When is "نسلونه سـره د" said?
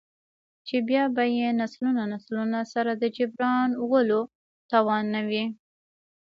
2.13-3.03